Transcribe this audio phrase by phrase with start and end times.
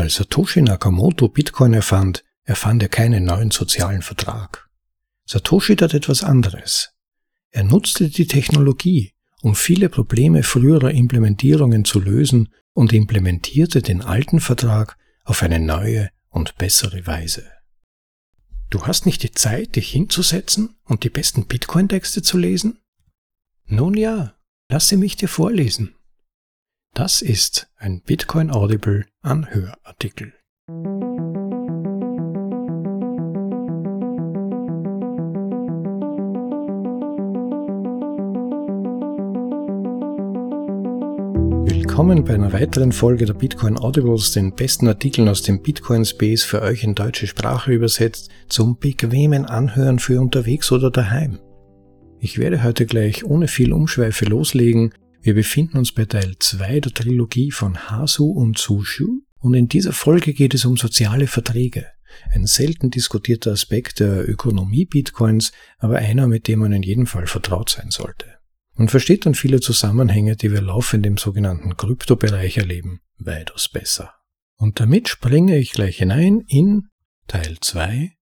[0.00, 4.70] Als Satoshi Nakamoto Bitcoin erfand, erfand er keinen neuen sozialen Vertrag.
[5.26, 6.94] Satoshi tat etwas anderes.
[7.50, 14.40] Er nutzte die Technologie, um viele Probleme früherer Implementierungen zu lösen und implementierte den alten
[14.40, 17.44] Vertrag auf eine neue und bessere Weise.
[18.70, 22.78] Du hast nicht die Zeit, dich hinzusetzen und die besten Bitcoin-Texte zu lesen?
[23.66, 24.34] Nun ja,
[24.70, 25.94] lasse mich dir vorlesen.
[26.92, 30.34] Das ist ein Bitcoin Audible Anhörartikel.
[41.64, 46.42] Willkommen bei einer weiteren Folge der Bitcoin Audibles, den besten Artikeln aus dem Bitcoin Space
[46.42, 51.38] für euch in deutsche Sprache übersetzt, zum bequemen Anhören für unterwegs oder daheim.
[52.18, 54.92] Ich werde heute gleich ohne viel Umschweife loslegen.
[55.22, 59.92] Wir befinden uns bei Teil 2 der Trilogie von Hasu und Sushu und in dieser
[59.92, 61.88] Folge geht es um soziale Verträge.
[62.32, 67.26] Ein selten diskutierter Aspekt der Ökonomie Bitcoins, aber einer, mit dem man in jedem Fall
[67.26, 68.38] vertraut sein sollte.
[68.74, 74.14] Man versteht dann viele Zusammenhänge, die wir laufend im sogenannten Kryptobereich erleben, weitaus besser.
[74.56, 76.88] Und damit springe ich gleich hinein in
[77.26, 78.12] Teil 2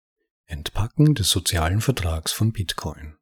[0.47, 3.15] Entpacken des sozialen Vertrags von Bitcoin.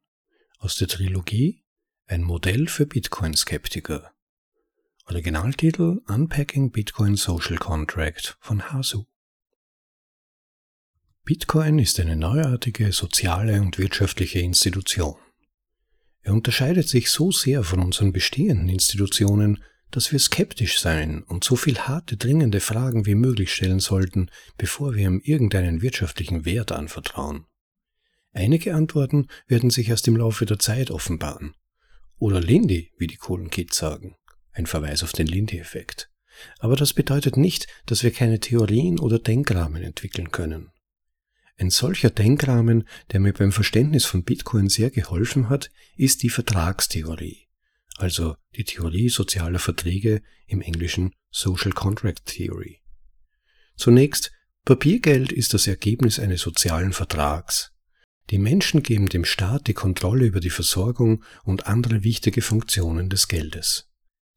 [0.57, 1.63] Aus der Trilogie
[2.09, 4.13] Ein Modell für Bitcoin-Skeptiker.
[5.07, 9.03] Originaltitel Unpacking Bitcoin Social Contract von Hasu.
[11.25, 15.17] Bitcoin ist eine neuartige soziale und wirtschaftliche Institution.
[16.21, 19.61] Er unterscheidet sich so sehr von unseren bestehenden Institutionen,
[19.91, 24.95] dass wir skeptisch sein und so viel harte, dringende Fragen wie möglich stellen sollten, bevor
[24.95, 27.47] wir ihm irgendeinen wirtschaftlichen Wert anvertrauen.
[28.31, 31.53] Einige Antworten werden sich erst im Laufe der Zeit offenbaren.
[32.19, 34.15] Oder Lindy, wie die coolen Kids sagen.
[34.51, 36.09] Ein Verweis auf den Lindy-Effekt.
[36.59, 40.71] Aber das bedeutet nicht, dass wir keine Theorien oder Denkrahmen entwickeln können.
[41.57, 47.47] Ein solcher Denkrahmen, der mir beim Verständnis von Bitcoin sehr geholfen hat, ist die Vertragstheorie,
[47.97, 52.81] also die Theorie sozialer Verträge im Englischen Social Contract Theory.
[53.75, 54.31] Zunächst,
[54.65, 57.71] Papiergeld ist das Ergebnis eines sozialen Vertrags.
[58.29, 63.27] Die Menschen geben dem Staat die Kontrolle über die Versorgung und andere wichtige Funktionen des
[63.27, 63.89] Geldes.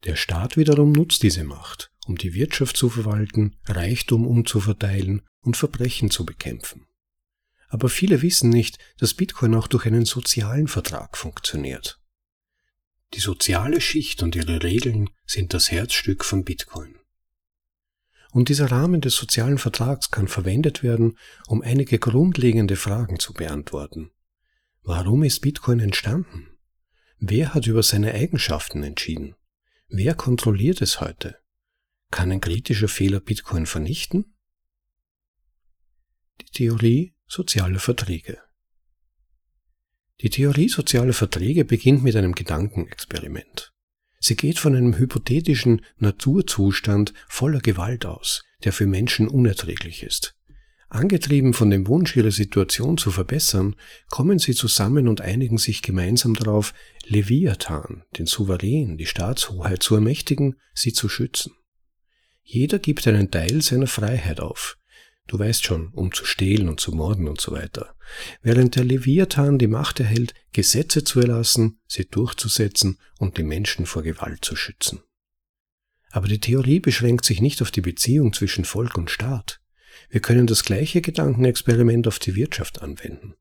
[0.05, 6.09] Der Staat wiederum nutzt diese Macht, um die Wirtschaft zu verwalten, Reichtum umzuverteilen und Verbrechen
[6.09, 6.87] zu bekämpfen.
[7.67, 11.99] Aber viele wissen nicht, dass Bitcoin auch durch einen sozialen Vertrag funktioniert.
[13.13, 17.00] Die soziale Schicht und ihre Regeln sind das Herzstück von Bitcoin.
[18.31, 24.11] Und dieser Rahmen des sozialen Vertrags kann verwendet werden, um einige grundlegende Fragen zu beantworten.
[24.83, 26.47] Warum ist Bitcoin entstanden?
[27.19, 29.35] Wer hat über seine Eigenschaften entschieden?
[29.89, 31.37] Wer kontrolliert es heute?
[32.09, 34.33] Kann ein kritischer Fehler Bitcoin vernichten?
[36.41, 38.39] Die Theorie Soziale Verträge.
[40.19, 43.73] Die Theorie sozialer Verträge beginnt mit einem Gedankenexperiment.
[44.23, 50.35] Sie geht von einem hypothetischen Naturzustand voller Gewalt aus, der für Menschen unerträglich ist.
[50.89, 53.75] Angetrieben von dem Wunsch, ihre Situation zu verbessern,
[54.09, 56.73] kommen sie zusammen und einigen sich gemeinsam darauf,
[57.05, 61.53] Leviathan, den Souverän, die Staatshoheit zu ermächtigen, sie zu schützen.
[62.43, 64.77] Jeder gibt einen Teil seiner Freiheit auf,
[65.31, 67.95] Du weißt schon, um zu stehlen und zu morden und so weiter.
[68.41, 74.03] Während der Leviathan die Macht erhält, Gesetze zu erlassen, sie durchzusetzen und die Menschen vor
[74.03, 74.99] Gewalt zu schützen.
[76.09, 79.61] Aber die Theorie beschränkt sich nicht auf die Beziehung zwischen Volk und Staat.
[80.09, 83.35] Wir können das gleiche Gedankenexperiment auf die Wirtschaft anwenden.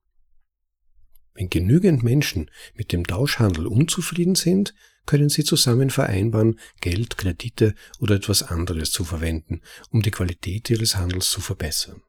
[1.34, 4.76] Wenn genügend Menschen mit dem Tauschhandel unzufrieden sind,
[5.10, 9.60] können Sie zusammen vereinbaren, Geld, Kredite oder etwas anderes zu verwenden,
[9.90, 12.00] um die Qualität Ihres Handels zu verbessern.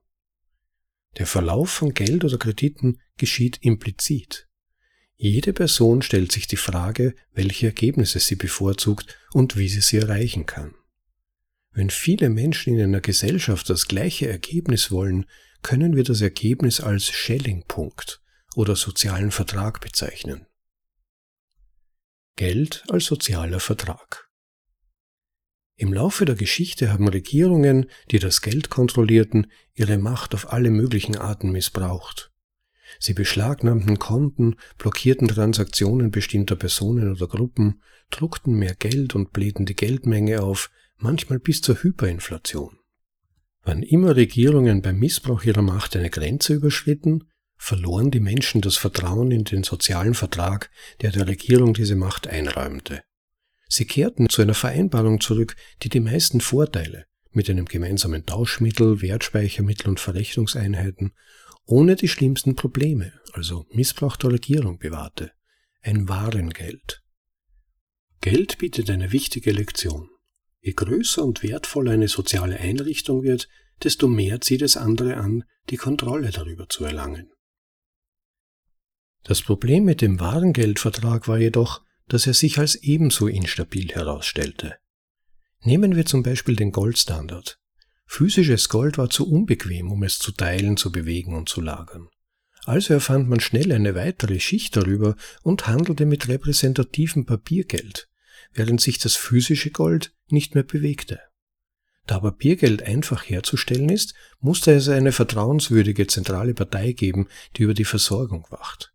[1.18, 4.48] Der Verlauf von Geld oder Krediten geschieht implizit.
[5.16, 10.46] Jede Person stellt sich die Frage, welche Ergebnisse sie bevorzugt und wie sie sie erreichen
[10.46, 10.76] kann.
[11.72, 15.26] Wenn viele Menschen in einer Gesellschaft das gleiche Ergebnis wollen,
[15.64, 18.22] können wir das Ergebnis als Schelling-Punkt
[18.56, 20.46] oder sozialen Vertrag bezeichnen.
[22.36, 24.30] Geld als sozialer Vertrag.
[25.76, 31.18] Im Laufe der Geschichte haben Regierungen, die das Geld kontrollierten, ihre Macht auf alle möglichen
[31.18, 32.32] Arten missbraucht.
[33.00, 39.76] Sie beschlagnahmten Konten, blockierten Transaktionen bestimmter Personen oder Gruppen, druckten mehr Geld und blähten die
[39.76, 42.78] Geldmenge auf, manchmal bis zur Hyperinflation.
[43.64, 47.24] Wann immer Regierungen beim Missbrauch ihrer Macht eine Grenze überschritten,
[47.62, 50.72] verloren die Menschen das Vertrauen in den sozialen Vertrag,
[51.02, 53.04] der der Regierung diese Macht einräumte.
[53.68, 59.90] Sie kehrten zu einer Vereinbarung zurück, die die meisten Vorteile, mit einem gemeinsamen Tauschmittel, Wertspeichermittel
[59.90, 61.14] und Verrechnungseinheiten,
[61.66, 65.32] ohne die schlimmsten Probleme, also Missbrauch der Regierung bewahrte.
[65.84, 67.04] Ein Warengeld.
[68.22, 70.10] Geld bietet eine wichtige Lektion.
[70.62, 73.48] Je größer und wertvoller eine soziale Einrichtung wird,
[73.84, 77.32] desto mehr zieht es andere an, die Kontrolle darüber zu erlangen.
[79.24, 84.76] Das Problem mit dem Warengeldvertrag war jedoch, dass er sich als ebenso instabil herausstellte.
[85.62, 87.60] Nehmen wir zum Beispiel den Goldstandard.
[88.06, 92.10] Physisches Gold war zu unbequem, um es zu teilen, zu bewegen und zu lagern.
[92.66, 98.10] Also erfand man schnell eine weitere Schicht darüber und handelte mit repräsentativem Papiergeld,
[98.54, 101.20] während sich das physische Gold nicht mehr bewegte.
[102.06, 107.86] Da Papiergeld einfach herzustellen ist, musste es eine vertrauenswürdige zentrale Partei geben, die über die
[107.86, 108.94] Versorgung wacht.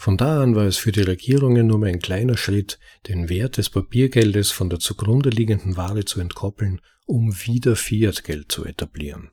[0.00, 3.68] Von da an war es für die Regierungen nur ein kleiner Schritt, den Wert des
[3.68, 9.30] Papiergeldes von der zugrunde liegenden Ware zu entkoppeln, um wieder Fiatgeld zu etablieren.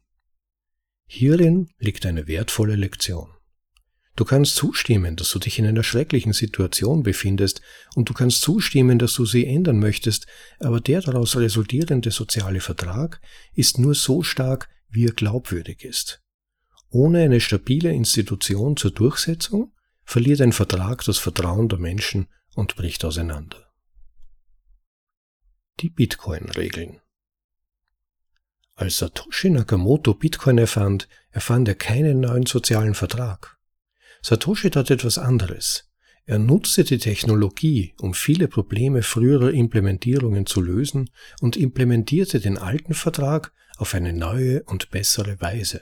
[1.05, 3.29] Hierin liegt eine wertvolle Lektion.
[4.17, 7.61] Du kannst zustimmen, dass du dich in einer schrecklichen Situation befindest
[7.95, 10.27] und du kannst zustimmen, dass du sie ändern möchtest,
[10.59, 13.21] aber der daraus resultierende soziale Vertrag
[13.53, 16.21] ist nur so stark, wie er glaubwürdig ist.
[16.89, 19.71] Ohne eine stabile Institution zur Durchsetzung
[20.07, 23.71] verliert ein Vertrag das Vertrauen der Menschen und bricht auseinander.
[25.81, 27.01] Die Bitcoin-Regeln
[28.73, 33.57] Als Satoshi Nakamoto Bitcoin erfand, erfand er keinen neuen sozialen Vertrag.
[34.23, 35.91] Satoshi tat etwas anderes.
[36.25, 41.09] Er nutzte die Technologie, um viele Probleme früherer Implementierungen zu lösen
[41.41, 45.81] und implementierte den alten Vertrag auf eine neue und bessere Weise.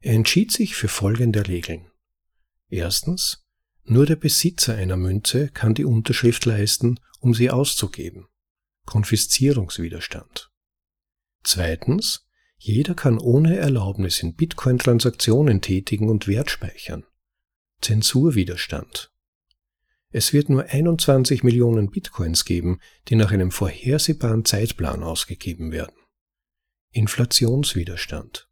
[0.00, 1.91] Er entschied sich für folgende Regeln.
[2.72, 3.44] Erstens,
[3.84, 8.28] nur der Besitzer einer Münze kann die Unterschrift leisten, um sie auszugeben.
[8.86, 10.50] Konfiszierungswiderstand.
[11.44, 12.26] Zweitens,
[12.56, 17.04] jeder kann ohne Erlaubnis in Bitcoin-Transaktionen tätigen und Wert speichern.
[17.82, 19.12] Zensurwiderstand.
[20.08, 25.96] Es wird nur 21 Millionen Bitcoins geben, die nach einem vorhersehbaren Zeitplan ausgegeben werden.
[26.92, 28.48] Inflationswiderstand.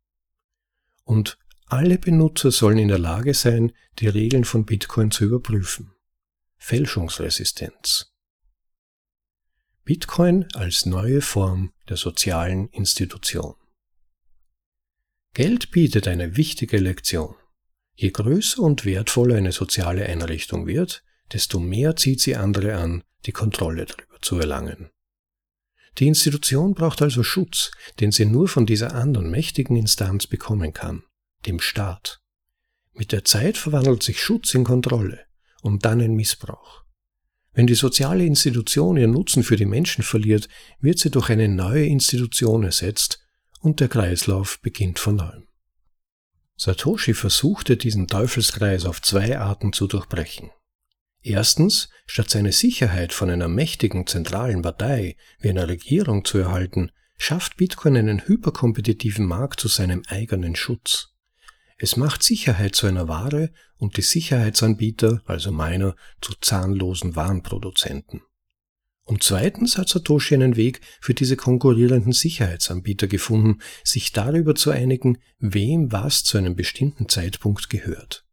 [1.04, 1.38] Und
[1.72, 5.92] alle Benutzer sollen in der Lage sein, die Regeln von Bitcoin zu überprüfen.
[6.56, 8.12] Fälschungsresistenz.
[9.84, 13.54] Bitcoin als neue Form der sozialen Institution.
[15.32, 17.36] Geld bietet eine wichtige Lektion.
[17.94, 23.32] Je größer und wertvoller eine soziale Einrichtung wird, desto mehr zieht sie andere an, die
[23.32, 24.90] Kontrolle darüber zu erlangen.
[25.98, 27.70] Die Institution braucht also Schutz,
[28.00, 31.04] den sie nur von dieser anderen mächtigen Instanz bekommen kann
[31.46, 32.20] dem Staat.
[32.92, 35.20] Mit der Zeit verwandelt sich Schutz in Kontrolle
[35.62, 36.84] und dann in Missbrauch.
[37.52, 40.48] Wenn die soziale Institution ihren Nutzen für die Menschen verliert,
[40.80, 43.20] wird sie durch eine neue Institution ersetzt
[43.60, 45.48] und der Kreislauf beginnt von neuem.
[46.56, 50.50] Satoshi versuchte diesen Teufelskreis auf zwei Arten zu durchbrechen.
[51.22, 57.56] Erstens, statt seine Sicherheit von einer mächtigen zentralen Partei wie einer Regierung zu erhalten, schafft
[57.56, 61.14] Bitcoin einen hyperkompetitiven Markt zu seinem eigenen Schutz.
[61.82, 68.20] Es macht Sicherheit zu einer Ware und die Sicherheitsanbieter, also meiner, zu zahnlosen Warenproduzenten.
[69.04, 75.22] Und zweitens hat Satoshi einen Weg für diese konkurrierenden Sicherheitsanbieter gefunden, sich darüber zu einigen,
[75.38, 78.26] wem was zu einem bestimmten Zeitpunkt gehört.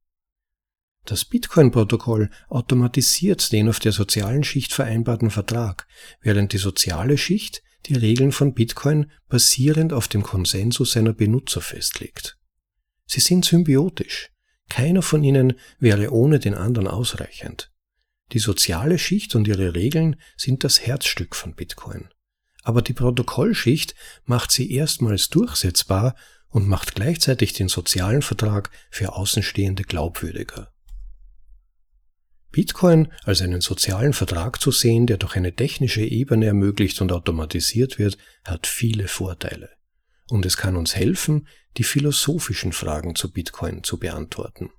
[1.06, 5.88] Das Bitcoin-Protokoll automatisiert den auf der sozialen Schicht vereinbarten Vertrag,
[6.20, 12.38] während die soziale Schicht die Regeln von Bitcoin basierend auf dem Konsensus seiner Benutzer festlegt.
[13.08, 14.30] Sie sind symbiotisch.
[14.70, 17.72] Keiner von ihnen wäre ohne den anderen ausreichend.
[18.34, 22.10] Die soziale Schicht und ihre Regeln sind das Herzstück von Bitcoin.
[22.64, 23.96] Aber die Protokollschicht
[24.26, 26.16] macht sie erstmals durchsetzbar
[26.50, 30.74] und macht gleichzeitig den sozialen Vertrag für Außenstehende glaubwürdiger.
[32.52, 38.00] Bitcoin als einen sozialen Vertrag zu sehen, der durch eine technische Ebene ermöglicht und automatisiert
[38.00, 39.78] wird, hat viele Vorteile
[40.30, 41.48] und es kann uns helfen,
[41.78, 44.72] die philosophischen Fragen zu Bitcoin zu beantworten.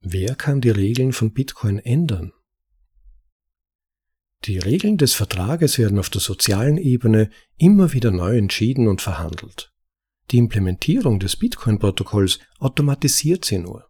[0.00, 2.32] Wer kann die Regeln von Bitcoin ändern?
[4.44, 9.72] Die Regeln des Vertrages werden auf der sozialen Ebene immer wieder neu entschieden und verhandelt.
[10.30, 13.88] Die Implementierung des Bitcoin-Protokolls automatisiert sie nur.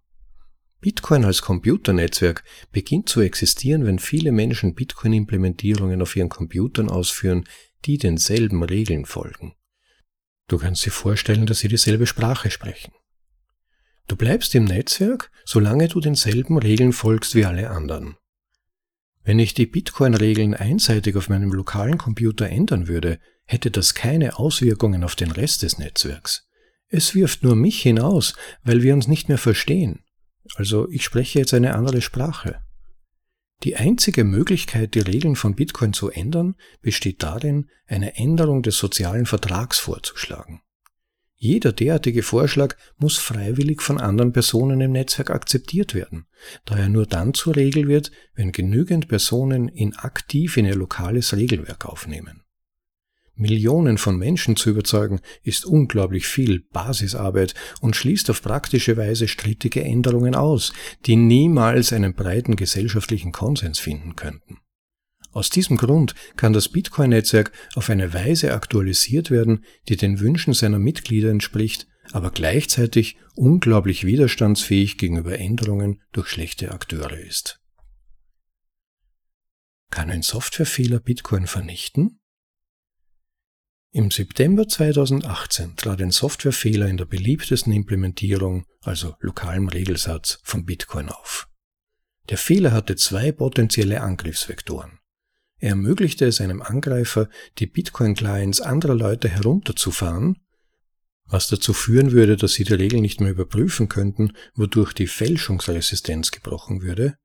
[0.81, 7.45] Bitcoin als Computernetzwerk beginnt zu existieren, wenn viele Menschen Bitcoin-Implementierungen auf ihren Computern ausführen,
[7.85, 9.55] die denselben Regeln folgen.
[10.49, 12.93] Du kannst dir vorstellen, dass sie dieselbe Sprache sprechen.
[14.09, 18.17] Du bleibst im Netzwerk, solange du denselben Regeln folgst wie alle anderen.
[19.23, 25.05] Wenn ich die Bitcoin-Regeln einseitig auf meinem lokalen Computer ändern würde, hätte das keine Auswirkungen
[25.05, 26.49] auf den Rest des Netzwerks.
[26.89, 30.03] Es wirft nur mich hinaus, weil wir uns nicht mehr verstehen.
[30.55, 32.63] Also ich spreche jetzt eine andere Sprache.
[33.65, 39.27] Die einzige Möglichkeit, die Regeln von Bitcoin zu ändern, besteht darin, eine Änderung des sozialen
[39.27, 40.63] Vertrags vorzuschlagen.
[41.41, 46.27] Jeder derartige Vorschlag muss freiwillig von anderen Personen im Netzwerk akzeptiert werden,
[46.65, 51.37] da er nur dann zur Regel wird, wenn genügend Personen ihn aktiv in ihr lokales
[51.37, 52.43] Regelwerk aufnehmen.
[53.39, 59.83] Millionen von Menschen zu überzeugen, ist unglaublich viel Basisarbeit und schließt auf praktische Weise strittige
[59.83, 60.73] Änderungen aus,
[61.07, 64.59] die niemals einen breiten gesellschaftlichen Konsens finden könnten.
[65.31, 70.79] Aus diesem Grund kann das Bitcoin-Netzwerk auf eine Weise aktualisiert werden, die den Wünschen seiner
[70.79, 77.61] Mitglieder entspricht, aber gleichzeitig unglaublich widerstandsfähig gegenüber Änderungen durch schlechte Akteure ist.
[79.91, 82.21] Kann ein Softwarefehler Bitcoin vernichten?
[83.91, 91.09] Im September 2018 trat ein Softwarefehler in der beliebtesten Implementierung, also lokalem Regelsatz, von Bitcoin
[91.09, 91.49] auf.
[92.29, 94.99] Der Fehler hatte zwei potenzielle Angriffsvektoren.
[95.59, 100.37] Er ermöglichte es einem Angreifer, die Bitcoin-Clients anderer Leute herunterzufahren,
[101.25, 106.31] was dazu führen würde, dass sie die Regeln nicht mehr überprüfen könnten, wodurch die Fälschungsresistenz
[106.31, 107.17] gebrochen würde,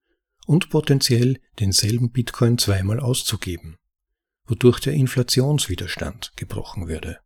[0.45, 3.75] und potenziell denselben Bitcoin zweimal auszugeben,
[4.45, 7.19] wodurch der Inflationswiderstand gebrochen würde.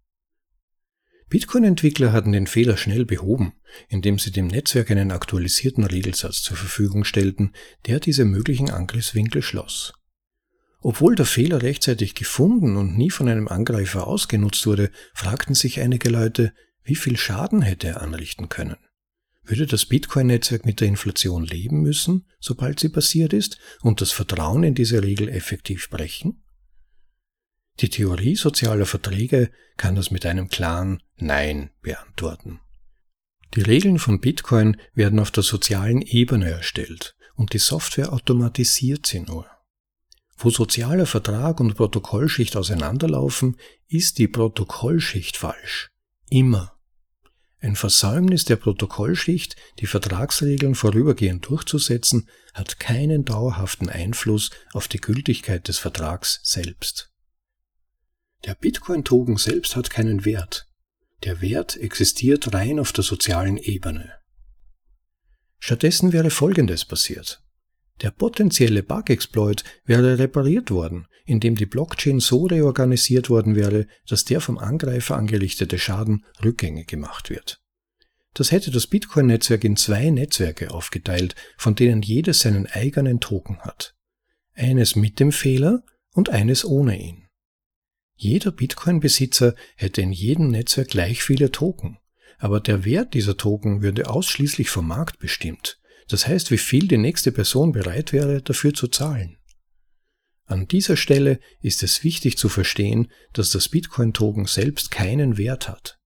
[1.30, 3.54] Bitcoin-Entwickler hatten den Fehler schnell behoben,
[3.90, 7.52] indem sie dem Netzwerk einen aktualisierten Regelsatz zur Verfügung stellten,
[7.86, 9.94] der diese möglichen Angriffswinkel schloss.
[10.80, 16.10] Obwohl der Fehler rechtzeitig gefunden und nie von einem Angreifer ausgenutzt wurde, fragten sich einige
[16.10, 18.78] Leute, wie viel Schaden hätte er anrichten können.
[19.44, 24.64] Würde das Bitcoin-Netzwerk mit der Inflation leben müssen, sobald sie passiert ist, und das Vertrauen
[24.64, 26.44] in diese Regel effektiv brechen?
[27.80, 32.60] Die Theorie sozialer Verträge kann das mit einem klaren Nein beantworten.
[33.54, 39.22] Die Regeln von Bitcoin werden auf der sozialen Ebene erstellt und die Software automatisiert sie
[39.22, 39.48] nur.
[40.38, 43.58] Wo sozialer Vertrag und Protokollschicht auseinanderlaufen,
[43.88, 45.92] ist die Protokollschicht falsch.
[46.30, 46.74] Immer.
[47.60, 55.68] Ein Versäumnis der Protokollschicht, die Vertragsregeln vorübergehend durchzusetzen, hat keinen dauerhaften Einfluss auf die Gültigkeit
[55.68, 57.12] des Vertrags selbst.
[58.46, 60.68] Der Bitcoin-Token selbst hat keinen Wert.
[61.24, 64.14] Der Wert existiert rein auf der sozialen Ebene.
[65.60, 67.42] Stattdessen wäre Folgendes passiert.
[68.02, 74.40] Der potenzielle Bug-Exploit wäre repariert worden, indem die Blockchain so reorganisiert worden wäre, dass der
[74.40, 77.60] vom Angreifer angerichtete Schaden rückgängig gemacht wird.
[78.36, 83.96] Das hätte das Bitcoin-Netzwerk in zwei Netzwerke aufgeteilt, von denen jedes seinen eigenen Token hat.
[84.54, 87.27] Eines mit dem Fehler und eines ohne ihn.
[88.18, 92.00] Jeder Bitcoin-Besitzer hätte in jedem Netzwerk gleich viele Token,
[92.40, 96.98] aber der Wert dieser Token würde ausschließlich vom Markt bestimmt, das heißt, wie viel die
[96.98, 99.38] nächste Person bereit wäre, dafür zu zahlen.
[100.46, 106.00] An dieser Stelle ist es wichtig zu verstehen, dass das Bitcoin-Token selbst keinen Wert hat.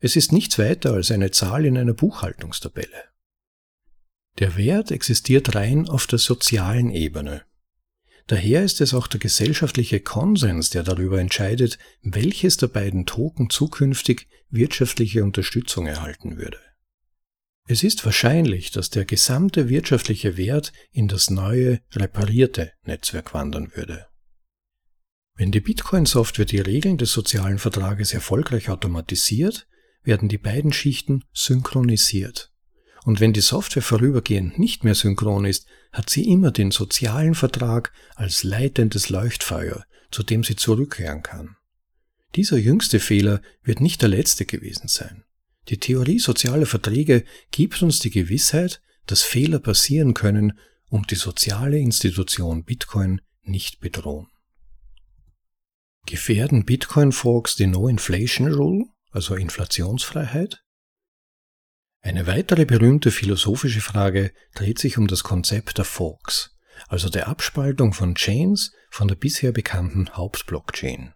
[0.00, 3.04] Es ist nichts weiter als eine Zahl in einer Buchhaltungstabelle.
[4.38, 7.44] Der Wert existiert rein auf der sozialen Ebene.
[8.26, 14.28] Daher ist es auch der gesellschaftliche Konsens, der darüber entscheidet, welches der beiden Token zukünftig
[14.48, 16.58] wirtschaftliche Unterstützung erhalten würde.
[17.66, 24.06] Es ist wahrscheinlich, dass der gesamte wirtschaftliche Wert in das neue, reparierte Netzwerk wandern würde.
[25.34, 29.66] Wenn die Bitcoin-Software die Regeln des sozialen Vertrages erfolgreich automatisiert,
[30.02, 32.53] werden die beiden Schichten synchronisiert.
[33.04, 37.92] Und wenn die Software vorübergehend nicht mehr synchron ist, hat sie immer den sozialen Vertrag
[38.14, 41.56] als leitendes Leuchtfeuer, zu dem sie zurückkehren kann.
[42.34, 45.24] Dieser jüngste Fehler wird nicht der letzte gewesen sein.
[45.68, 50.58] Die Theorie sozialer Verträge gibt uns die Gewissheit, dass Fehler passieren können
[50.88, 54.28] und die soziale Institution Bitcoin nicht bedrohen.
[56.06, 60.63] Gefährden Bitcoin-Forks die No-Inflation-Rule, also Inflationsfreiheit?
[62.04, 66.54] Eine weitere berühmte philosophische Frage dreht sich um das Konzept der Forks,
[66.86, 71.14] also der Abspaltung von Chains von der bisher bekannten Hauptblockchain.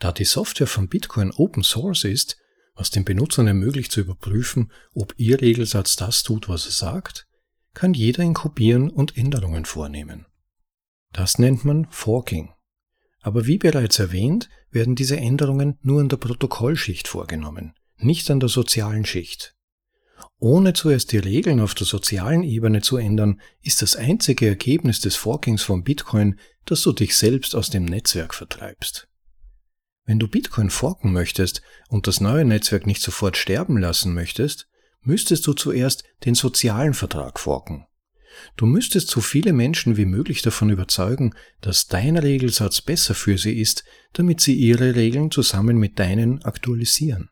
[0.00, 2.36] Da die Software von Bitcoin Open Source ist,
[2.74, 7.28] was den Benutzern ermöglicht zu überprüfen, ob ihr Regelsatz das tut, was er sagt,
[7.72, 10.26] kann jeder ihn kopieren und Änderungen vornehmen.
[11.12, 12.52] Das nennt man Forking.
[13.20, 18.48] Aber wie bereits erwähnt, werden diese Änderungen nur an der Protokollschicht vorgenommen, nicht an der
[18.48, 19.55] sozialen Schicht.
[20.38, 25.16] Ohne zuerst die Regeln auf der sozialen Ebene zu ändern, ist das einzige Ergebnis des
[25.16, 29.08] Forkings von Bitcoin, dass du dich selbst aus dem Netzwerk vertreibst.
[30.04, 34.68] Wenn du Bitcoin forken möchtest und das neue Netzwerk nicht sofort sterben lassen möchtest,
[35.00, 37.86] müsstest du zuerst den sozialen Vertrag forken.
[38.56, 43.58] Du müsstest so viele Menschen wie möglich davon überzeugen, dass dein Regelsatz besser für sie
[43.58, 47.30] ist, damit sie ihre Regeln zusammen mit deinen aktualisieren.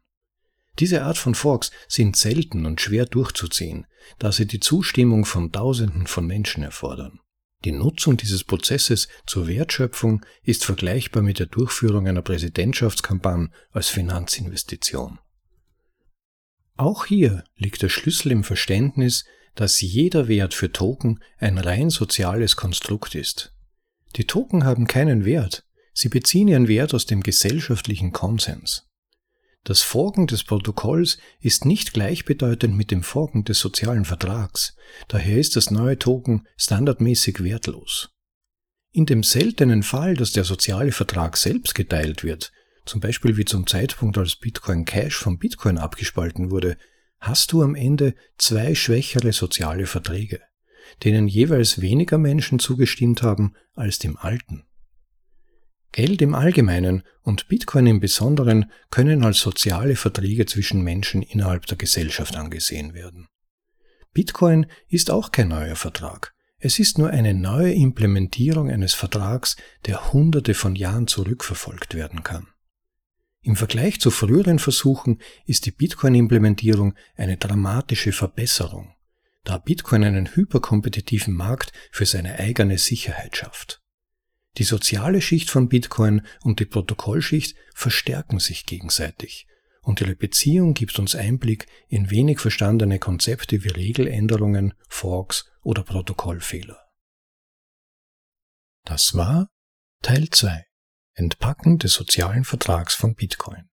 [0.78, 3.86] Diese Art von Forks sind selten und schwer durchzuziehen,
[4.18, 7.20] da sie die Zustimmung von Tausenden von Menschen erfordern.
[7.64, 15.18] Die Nutzung dieses Prozesses zur Wertschöpfung ist vergleichbar mit der Durchführung einer Präsidentschaftskampagne als Finanzinvestition.
[16.76, 22.56] Auch hier liegt der Schlüssel im Verständnis, dass jeder Wert für Token ein rein soziales
[22.56, 23.54] Konstrukt ist.
[24.16, 28.88] Die Token haben keinen Wert, sie beziehen ihren Wert aus dem gesellschaftlichen Konsens.
[29.64, 34.76] Das Forken des Protokolls ist nicht gleichbedeutend mit dem Forken des sozialen Vertrags,
[35.08, 38.10] daher ist das neue Token standardmäßig wertlos.
[38.92, 42.52] In dem seltenen Fall, dass der soziale Vertrag selbst geteilt wird,
[42.84, 46.76] zum Beispiel wie zum Zeitpunkt, als Bitcoin Cash von Bitcoin abgespalten wurde,
[47.18, 50.42] hast du am Ende zwei schwächere soziale Verträge,
[51.02, 54.66] denen jeweils weniger Menschen zugestimmt haben als dem alten.
[55.94, 61.78] Geld im Allgemeinen und Bitcoin im Besonderen können als soziale Verträge zwischen Menschen innerhalb der
[61.78, 63.28] Gesellschaft angesehen werden.
[64.12, 66.34] Bitcoin ist auch kein neuer Vertrag.
[66.58, 69.54] Es ist nur eine neue Implementierung eines Vertrags,
[69.86, 72.48] der hunderte von Jahren zurückverfolgt werden kann.
[73.42, 78.96] Im Vergleich zu früheren Versuchen ist die Bitcoin-Implementierung eine dramatische Verbesserung,
[79.44, 83.83] da Bitcoin einen hyperkompetitiven Markt für seine eigene Sicherheit schafft.
[84.58, 89.46] Die soziale Schicht von Bitcoin und die Protokollschicht verstärken sich gegenseitig
[89.84, 96.78] und ihre Beziehung gibt uns Einblick in wenig verstandene Konzepte wie Regeländerungen, Forks oder Protokollfehler.
[98.84, 99.48] Das war
[100.02, 100.64] Teil 2
[101.14, 103.68] Entpacken des sozialen Vertrags von Bitcoin.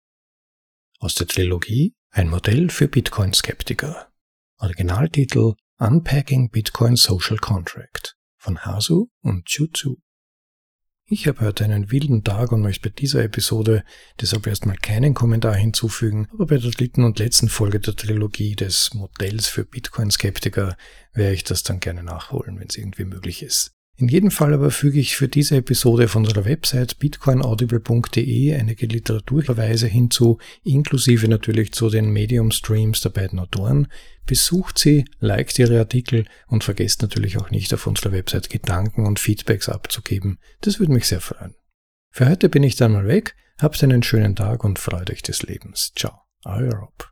[0.99, 4.11] Aus der Trilogie Ein Modell für Bitcoin-Skeptiker.
[4.59, 9.69] Originaltitel Unpacking Bitcoin Social Contract von Hasu und Chu
[11.11, 13.83] ich habe heute einen wilden Tag und möchte bei dieser Episode
[14.21, 18.93] deshalb erstmal keinen Kommentar hinzufügen, aber bei der dritten und letzten Folge der Trilogie des
[18.93, 20.77] Modells für Bitcoin-Skeptiker
[21.15, 23.78] werde ich das dann gerne nachholen, wenn es irgendwie möglich ist.
[24.01, 29.89] In jedem Fall aber füge ich für diese Episode auf unserer Website bitcoinaudible.de einige Literaturverweise
[29.89, 33.89] hinzu, inklusive natürlich zu den Medium-Streams der beiden Autoren.
[34.25, 39.19] Besucht sie, liked ihre Artikel und vergesst natürlich auch nicht auf unserer Website Gedanken und
[39.19, 40.39] Feedbacks abzugeben.
[40.61, 41.57] Das würde mich sehr freuen.
[42.13, 43.35] Für heute bin ich dann mal weg.
[43.61, 45.93] Habt einen schönen Tag und freut euch des Lebens.
[45.97, 47.11] Ciao, euer Rob.